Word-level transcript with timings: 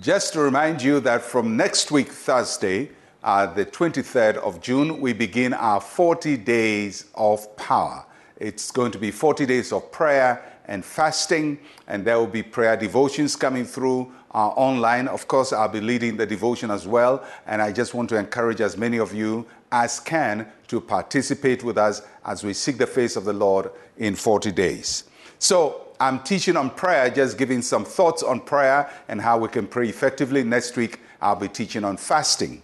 Just 0.00 0.32
to 0.32 0.40
remind 0.40 0.80
you 0.80 0.98
that 1.00 1.20
from 1.20 1.58
next 1.58 1.90
week, 1.90 2.08
Thursday, 2.08 2.88
uh, 3.22 3.44
the 3.44 3.66
23rd 3.66 4.36
of 4.36 4.62
June, 4.62 4.98
we 4.98 5.12
begin 5.12 5.52
our 5.52 5.78
40 5.78 6.38
days 6.38 7.04
of 7.14 7.54
power. 7.58 8.06
It's 8.38 8.70
going 8.70 8.92
to 8.92 8.98
be 8.98 9.10
40 9.10 9.44
days 9.44 9.74
of 9.74 9.92
prayer 9.92 10.42
and 10.68 10.82
fasting, 10.82 11.58
and 11.86 12.02
there 12.02 12.18
will 12.18 12.26
be 12.26 12.42
prayer 12.42 12.78
devotions 12.78 13.36
coming 13.36 13.66
through 13.66 14.10
uh, 14.32 14.48
online. 14.48 15.06
Of 15.06 15.28
course, 15.28 15.52
I'll 15.52 15.68
be 15.68 15.82
leading 15.82 16.16
the 16.16 16.24
devotion 16.24 16.70
as 16.70 16.86
well, 16.86 17.22
and 17.46 17.60
I 17.60 17.70
just 17.70 17.92
want 17.92 18.08
to 18.08 18.16
encourage 18.16 18.62
as 18.62 18.78
many 18.78 18.98
of 18.98 19.12
you 19.12 19.46
as 19.70 20.00
can 20.00 20.50
to 20.68 20.80
participate 20.80 21.62
with 21.62 21.76
us 21.76 22.00
as 22.24 22.42
we 22.42 22.54
seek 22.54 22.78
the 22.78 22.86
face 22.86 23.16
of 23.16 23.26
the 23.26 23.34
Lord 23.34 23.70
in 23.98 24.14
40 24.14 24.50
days. 24.52 25.04
So, 25.38 25.89
I'm 26.00 26.20
teaching 26.20 26.56
on 26.56 26.70
prayer, 26.70 27.10
just 27.10 27.36
giving 27.36 27.60
some 27.60 27.84
thoughts 27.84 28.22
on 28.22 28.40
prayer 28.40 28.90
and 29.08 29.20
how 29.20 29.36
we 29.38 29.48
can 29.48 29.66
pray 29.66 29.88
effectively. 29.88 30.42
Next 30.42 30.74
week, 30.76 31.00
I'll 31.20 31.36
be 31.36 31.48
teaching 31.48 31.84
on 31.84 31.98
fasting. 31.98 32.62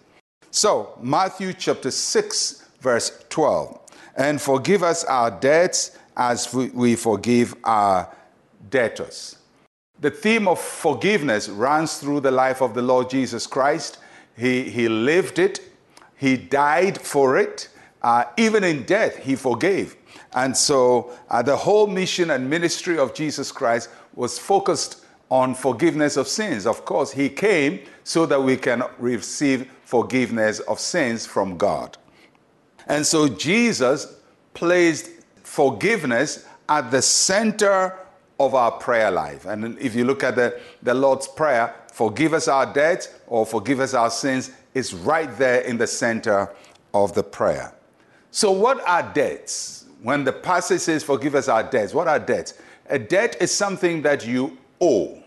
So, 0.51 0.99
Matthew 1.03 1.53
chapter 1.53 1.91
6, 1.91 2.65
verse 2.81 3.25
12. 3.29 3.79
And 4.17 4.41
forgive 4.41 4.83
us 4.83 5.05
our 5.05 5.31
debts 5.31 5.99
as 6.17 6.53
we 6.55 6.97
forgive 6.97 7.55
our 7.63 8.11
debtors. 8.71 9.37
The 10.01 10.11
theme 10.11 10.49
of 10.49 10.59
forgiveness 10.59 11.51
runs 11.51 11.99
through 11.99 12.21
the 12.21 12.31
life 12.31 12.63
of 12.63 12.73
the 12.73 12.81
Lord 12.81 13.11
Jesus 13.11 13.47
Christ. 13.47 13.99
He, 14.35 14.71
he 14.71 14.89
lived 14.89 15.39
it, 15.39 15.61
He 16.17 16.39
died 16.39 16.99
for 16.99 17.37
it. 17.37 17.69
Uh, 18.07 18.25
even 18.37 18.63
in 18.63 18.85
death, 18.85 19.17
He 19.17 19.35
forgave. 19.35 19.97
And 20.33 20.57
so 20.57 21.11
uh, 21.29 21.43
the 21.43 21.57
whole 21.57 21.89
mission 21.89 22.31
and 22.31 22.49
ministry 22.49 23.01
of 23.01 23.15
Jesus 23.15 23.51
Christ 23.51 23.91
was 24.15 24.39
focused 24.39 25.05
on 25.29 25.57
forgiveness 25.57 26.17
of 26.17 26.29
sins. 26.29 26.69
Of 26.69 26.85
course, 26.85 27.11
He 27.11 27.29
came 27.29 27.81
so 28.05 28.25
that 28.27 28.41
we 28.41 28.57
can 28.59 28.85
receive 29.01 29.69
forgiveness 29.83 30.61
of 30.61 30.79
sins 30.79 31.27
from 31.27 31.57
God. 31.57 31.99
And 32.87 33.05
so 33.05 33.27
Jesus 33.27 34.21
placed 34.55 35.11
forgiveness 35.43 36.47
at 36.69 36.93
the 36.93 37.03
center 37.03 37.99
of 38.39 38.55
our 38.55 38.71
prayer 38.71 39.11
life. 39.11 39.47
And 39.47 39.77
if 39.81 39.97
you 39.97 40.05
look 40.05 40.23
at 40.23 40.37
the, 40.37 40.61
the 40.81 40.95
Lord's 40.95 41.27
Prayer, 41.27 41.75
forgive 41.93 42.35
us 42.35 42.47
our 42.47 42.73
debts 42.73 43.09
or 43.27 43.45
forgive 43.45 43.81
us 43.81 43.95
our 43.95 44.11
sins, 44.11 44.53
it's 44.75 44.95
right 44.95 45.37
there 45.39 45.63
in 45.63 45.77
the 45.77 45.89
center 45.89 46.55
of 46.95 47.13
the 47.13 47.25
prayer. 47.25 47.73
So, 48.37 48.51
what 48.51 48.87
are 48.87 49.03
debts? 49.15 49.87
When 50.03 50.23
the 50.23 50.33
passage 50.35 50.83
says, 50.83 51.03
forgive 51.03 51.35
us 51.35 51.49
our 51.49 51.63
debts, 51.63 51.95
what 51.95 52.07
are 52.07 52.19
debts? 52.19 52.53
A 52.91 52.99
debt 52.99 53.35
is 53.41 53.51
something 53.51 54.03
that 54.03 54.27
you 54.27 54.59
owe. 54.79 55.23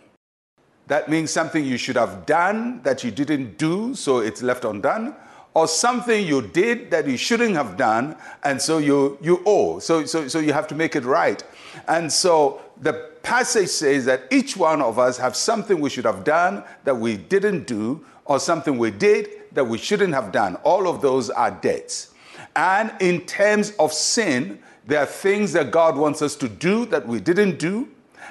That 0.85 1.09
means 1.09 1.31
something 1.31 1.65
you 1.65 1.77
should 1.77 1.95
have 1.95 2.27
done 2.27 2.83
that 2.83 3.03
you 3.03 3.09
didn't 3.09 3.57
do, 3.57 3.95
so 3.95 4.19
it's 4.19 4.43
left 4.43 4.63
undone, 4.63 5.15
or 5.55 5.67
something 5.67 6.23
you 6.23 6.43
did 6.43 6.91
that 6.91 7.07
you 7.07 7.17
shouldn't 7.17 7.55
have 7.55 7.77
done, 7.77 8.15
and 8.43 8.61
so 8.61 8.77
you, 8.77 9.17
you 9.23 9.41
owe. 9.43 9.79
So, 9.79 10.05
so, 10.05 10.27
so 10.27 10.37
you 10.37 10.53
have 10.53 10.67
to 10.67 10.75
make 10.75 10.95
it 10.95 11.03
right. 11.03 11.43
And 11.87 12.13
so 12.13 12.61
the 12.79 12.93
passage 13.23 13.69
says 13.69 14.05
that 14.05 14.25
each 14.29 14.55
one 14.55 14.83
of 14.83 14.99
us 14.99 15.17
have 15.17 15.35
something 15.35 15.79
we 15.79 15.89
should 15.89 16.05
have 16.05 16.23
done 16.23 16.63
that 16.83 16.95
we 16.95 17.17
didn't 17.17 17.65
do, 17.65 18.05
or 18.25 18.39
something 18.39 18.77
we 18.77 18.91
did 18.91 19.29
that 19.53 19.65
we 19.65 19.79
shouldn't 19.79 20.13
have 20.13 20.31
done. 20.31 20.57
All 20.57 20.87
of 20.87 21.01
those 21.01 21.31
are 21.31 21.49
debts. 21.49 22.13
And 22.59 22.91
in 22.99 23.21
terms 23.21 23.71
of 23.79 23.93
sin, 23.93 24.59
there 24.85 24.99
are 24.99 25.05
things 25.05 25.53
that 25.53 25.71
God 25.71 25.95
wants 25.95 26.21
us 26.21 26.35
to 26.35 26.49
do 26.49 26.85
that 26.87 27.07
we 27.07 27.21
didn't 27.21 27.57
do, 27.57 27.87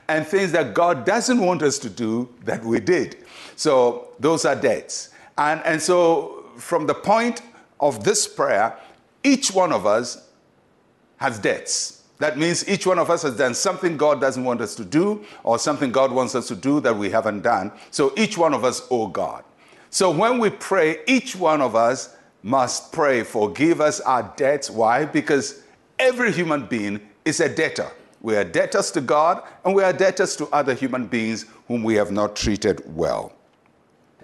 and 0.06 0.26
things 0.26 0.52
that 0.52 0.74
God 0.74 1.06
doesn't 1.06 1.40
want 1.40 1.62
us 1.62 1.78
to 1.78 1.88
do 1.88 2.28
that 2.44 2.62
we 2.62 2.78
did. 2.78 3.24
So 3.56 4.10
those 4.20 4.44
are 4.44 4.54
debts. 4.54 5.14
And, 5.38 5.62
and 5.64 5.80
so, 5.80 6.44
from 6.58 6.86
the 6.86 6.92
point 6.92 7.40
of 7.80 8.04
this 8.04 8.28
prayer, 8.28 8.76
each 9.24 9.50
one 9.50 9.72
of 9.72 9.86
us 9.86 10.28
has 11.16 11.38
debts. 11.38 12.02
That 12.18 12.36
means 12.36 12.68
each 12.68 12.86
one 12.86 12.98
of 12.98 13.08
us 13.08 13.22
has 13.22 13.34
done 13.34 13.54
something 13.54 13.96
God 13.96 14.20
doesn't 14.20 14.44
want 14.44 14.60
us 14.60 14.74
to 14.74 14.84
do, 14.84 15.24
or 15.42 15.58
something 15.58 15.90
God 15.90 16.12
wants 16.12 16.34
us 16.34 16.48
to 16.48 16.54
do 16.54 16.80
that 16.80 16.94
we 16.94 17.08
haven't 17.08 17.40
done. 17.40 17.72
So 17.90 18.12
each 18.14 18.36
one 18.36 18.52
of 18.52 18.62
us 18.62 18.86
owe 18.90 19.06
God. 19.06 19.42
So 19.88 20.10
when 20.10 20.38
we 20.38 20.50
pray, 20.50 20.98
each 21.06 21.34
one 21.34 21.62
of 21.62 21.74
us 21.74 22.14
must 22.42 22.92
pray, 22.92 23.22
forgive 23.22 23.80
us 23.80 24.00
our 24.00 24.32
debts. 24.36 24.70
Why? 24.70 25.04
Because 25.04 25.62
every 25.98 26.32
human 26.32 26.66
being 26.66 27.00
is 27.24 27.40
a 27.40 27.48
debtor. 27.48 27.90
We 28.20 28.36
are 28.36 28.44
debtors 28.44 28.90
to 28.92 29.00
God, 29.00 29.42
and 29.64 29.74
we 29.74 29.82
are 29.82 29.92
debtors 29.92 30.36
to 30.36 30.46
other 30.48 30.74
human 30.74 31.06
beings 31.06 31.46
whom 31.66 31.82
we 31.82 31.94
have 31.94 32.10
not 32.10 32.34
treated 32.34 32.82
well. 32.96 33.32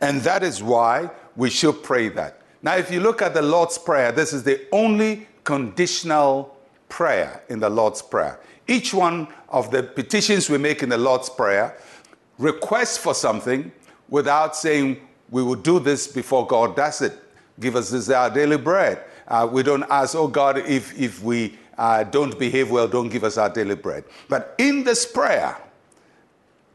And 0.00 0.20
that 0.22 0.42
is 0.42 0.62
why 0.62 1.10
we 1.36 1.50
should 1.50 1.82
pray 1.82 2.08
that. 2.10 2.40
Now, 2.62 2.76
if 2.76 2.90
you 2.90 3.00
look 3.00 3.22
at 3.22 3.34
the 3.34 3.42
Lord's 3.42 3.78
Prayer, 3.78 4.10
this 4.10 4.32
is 4.32 4.42
the 4.42 4.66
only 4.72 5.28
conditional 5.44 6.56
prayer 6.88 7.42
in 7.48 7.60
the 7.60 7.70
Lord's 7.70 8.02
Prayer. 8.02 8.40
Each 8.66 8.94
one 8.94 9.28
of 9.48 9.70
the 9.70 9.82
petitions 9.82 10.48
we 10.48 10.58
make 10.58 10.82
in 10.82 10.88
the 10.88 10.98
Lord's 10.98 11.28
Prayer 11.28 11.76
requests 12.38 12.96
for 12.96 13.14
something 13.14 13.70
without 14.08 14.56
saying, 14.56 15.00
We 15.30 15.42
will 15.42 15.54
do 15.54 15.78
this 15.78 16.06
before 16.06 16.46
God 16.46 16.74
does 16.74 17.02
it. 17.02 17.18
Give 17.60 17.76
us 17.76 17.90
this 17.90 18.10
our 18.10 18.30
daily 18.30 18.56
bread. 18.56 19.02
Uh, 19.26 19.48
we 19.50 19.62
don't 19.62 19.84
ask, 19.84 20.14
Oh 20.14 20.28
God, 20.28 20.58
if, 20.58 20.98
if 20.98 21.22
we 21.22 21.58
uh, 21.78 22.04
don't 22.04 22.38
behave 22.38 22.70
well, 22.70 22.88
don't 22.88 23.08
give 23.08 23.24
us 23.24 23.38
our 23.38 23.48
daily 23.48 23.74
bread. 23.74 24.04
But 24.28 24.54
in 24.58 24.84
this 24.84 25.06
prayer, 25.06 25.56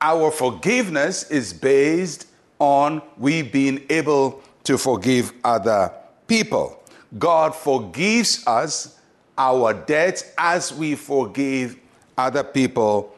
our 0.01 0.31
forgiveness 0.31 1.29
is 1.29 1.53
based 1.53 2.27
on 2.59 3.01
we 3.17 3.41
being 3.41 3.81
able 3.89 4.41
to 4.63 4.77
forgive 4.77 5.33
other 5.43 5.91
people. 6.27 6.81
God 7.17 7.55
forgives 7.55 8.45
us 8.45 8.99
our 9.37 9.73
debts 9.73 10.31
as 10.37 10.73
we 10.73 10.95
forgive 10.95 11.77
other 12.17 12.43
people 12.43 13.15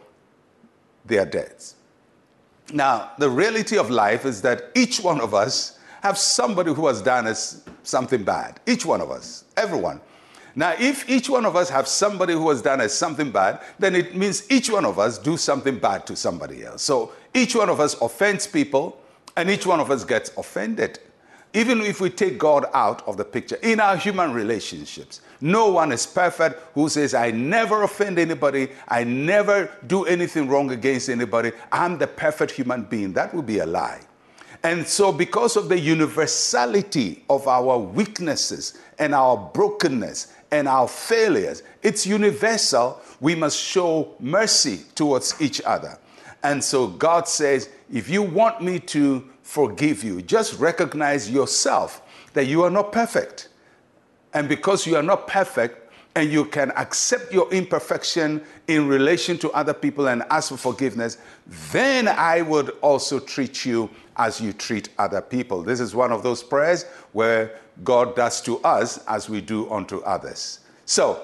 their 1.06 1.26
debts. 1.26 1.76
Now, 2.72 3.12
the 3.18 3.30
reality 3.30 3.78
of 3.78 3.90
life 3.90 4.26
is 4.26 4.42
that 4.44 4.70
each 4.76 5.00
one 5.02 5.20
of 5.20 5.34
us 5.34 5.78
have 6.02 6.18
somebody 6.18 6.74
who 6.74 6.88
has 6.88 7.02
done 7.02 7.28
us 7.28 7.64
something 7.84 8.24
bad. 8.24 8.60
Each 8.68 8.86
one 8.86 9.02
of 9.02 9.10
us, 9.12 9.46
everyone. 9.56 10.02
Now, 10.56 10.76
if 10.78 11.10
each 11.10 11.30
one 11.30 11.46
of 11.46 11.56
us 11.56 11.70
have 11.70 11.88
somebody 11.88 12.34
who 12.34 12.50
has 12.50 12.62
done 12.62 12.82
us 12.82 12.94
something 12.94 13.32
bad, 13.32 13.62
then 13.80 13.96
it 13.96 14.16
means 14.16 14.52
each 14.52 14.70
one 14.70 14.84
of 14.84 15.00
us 15.00 15.18
do 15.18 15.38
something 15.38 15.80
bad 15.80 16.06
to 16.08 16.16
somebody 16.16 16.66
else. 16.66 16.82
So 16.82 17.14
each 17.34 17.56
one 17.56 17.70
of 17.70 17.80
us 17.80 17.96
offends 18.02 18.48
people, 18.48 19.00
and 19.38 19.50
each 19.50 19.66
one 19.66 19.80
of 19.80 19.90
us 19.90 20.04
gets 20.04 20.32
offended. 20.36 21.00
Even 21.54 21.82
if 21.82 22.02
we 22.02 22.10
take 22.10 22.38
God 22.38 22.66
out 22.74 23.06
of 23.08 23.18
the 23.18 23.26
picture 23.26 23.58
in 23.62 23.80
our 23.80 23.96
human 23.96 24.34
relationships, 24.34 25.22
no 25.40 25.72
one 25.72 25.92
is 25.92 26.06
perfect 26.06 26.62
who 26.74 26.90
says, 26.90 27.14
I 27.14 27.32
never 27.32 27.84
offend 27.84 28.20
anybody, 28.20 28.70
I 28.88 29.04
never 29.04 29.70
do 29.88 30.06
anything 30.06 30.48
wrong 30.48 30.72
against 30.72 31.10
anybody, 31.10 31.52
I'm 31.72 31.98
the 31.98 32.08
perfect 32.08 32.52
human 32.52 32.84
being. 32.84 33.14
That 33.14 33.34
would 33.34 33.46
be 33.46 33.60
a 33.60 33.66
lie. 33.66 34.02
And 34.64 34.86
so, 34.88 35.12
because 35.12 35.58
of 35.58 35.70
the 35.70 35.80
universality 35.80 37.24
of 37.30 37.48
our 37.48 37.78
weaknesses 37.80 38.78
and 39.00 39.16
our 39.16 39.36
brokenness 39.38 40.34
and 40.52 40.68
our 40.68 40.88
failures, 40.88 41.64
it's 41.82 42.06
universal. 42.06 43.02
We 43.20 43.36
must 43.36 43.60
show 43.60 44.14
mercy 44.20 44.82
towards 44.94 45.42
each 45.42 45.62
other. 45.62 45.98
And 46.44 46.64
so, 46.64 46.88
God 46.88 47.28
says, 47.28 47.70
if 47.92 48.10
you 48.10 48.22
want 48.22 48.62
me 48.62 48.80
to 48.80 49.32
forgive 49.52 50.02
you. 50.02 50.22
Just 50.22 50.58
recognize 50.60 51.30
yourself 51.30 52.02
that 52.34 52.48
you 52.48 52.64
are 52.64 52.70
not 52.70 52.94
perfect. 52.94 53.50
And 54.34 54.48
because 54.48 54.88
you 54.88 54.96
are 54.96 55.04
not 55.04 55.28
perfect, 55.28 55.81
and 56.16 56.32
you 56.32 56.46
can 56.46 56.72
accept 56.72 57.32
your 57.32 57.52
imperfection 57.54 58.44
in 58.68 58.88
relation 58.88 59.38
to 59.38 59.52
other 59.52 59.74
people 59.74 60.08
and 60.08 60.24
ask 60.30 60.50
for 60.50 60.58
forgiveness, 60.58 61.18
then 61.72 62.08
I 62.08 62.42
would 62.42 62.72
also 62.82 63.20
treat 63.20 63.66
you 63.66 63.90
as 64.18 64.42
you 64.42 64.52
treat 64.52 64.90
other 64.98 65.22
people. 65.22 65.64
This 65.64 65.80
is 65.80 65.96
one 65.96 66.12
of 66.12 66.22
those 66.22 66.44
prayers 66.44 66.84
where 67.14 67.58
God 67.84 68.16
does 68.16 68.42
to 68.42 68.60
us 68.60 69.04
as 69.06 69.30
we 69.30 69.42
do 69.42 69.72
unto 69.72 70.00
others. 70.02 70.60
So, 70.86 71.24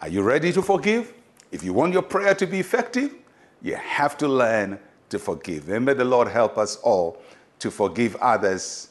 are 0.00 0.08
you 0.08 0.22
ready 0.22 0.52
to 0.52 0.62
forgive? 0.62 1.12
If 1.50 1.64
you 1.64 1.72
want 1.72 1.92
your 1.92 2.02
prayer 2.02 2.34
to 2.36 2.46
be 2.46 2.60
effective, 2.60 3.14
you 3.60 3.74
have 3.74 4.16
to 4.18 4.28
learn 4.28 4.78
to 5.10 5.18
forgive. 5.18 5.68
And 5.68 5.84
may 5.84 5.94
the 5.94 6.04
Lord 6.04 6.28
help 6.28 6.56
us 6.56 6.76
all 6.76 7.20
to 7.58 7.70
forgive 7.70 8.16
others 8.16 8.90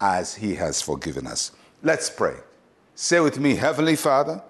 as 0.00 0.34
He 0.34 0.54
has 0.56 0.82
forgiven 0.82 1.26
us. 1.26 1.52
Let's 1.82 2.10
pray. 2.10 2.36
Say 2.94 3.20
with 3.20 3.38
me, 3.38 3.56
Heavenly 3.56 3.96
Father, 3.96 4.42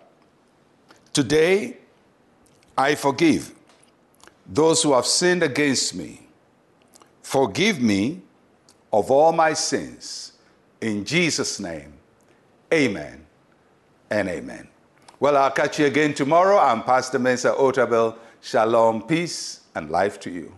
today 1.16 1.74
I 2.76 2.94
forgive 2.94 3.54
those 4.44 4.82
who 4.82 4.92
have 4.92 5.06
sinned 5.06 5.42
against 5.42 5.94
me. 5.94 6.28
Forgive 7.22 7.80
me 7.80 8.20
of 8.92 9.10
all 9.10 9.32
my 9.32 9.54
sins. 9.54 10.32
In 10.78 11.06
Jesus' 11.06 11.58
name, 11.58 11.94
amen 12.70 13.24
and 14.10 14.28
amen. 14.28 14.68
Well, 15.18 15.38
I'll 15.38 15.50
catch 15.50 15.78
you 15.78 15.86
again 15.86 16.12
tomorrow. 16.12 16.58
I'm 16.58 16.82
Pastor 16.82 17.18
Mensa 17.18 17.52
Otabil. 17.52 18.14
Shalom, 18.42 19.00
peace, 19.06 19.62
and 19.74 19.90
life 19.90 20.20
to 20.20 20.30
you. 20.30 20.52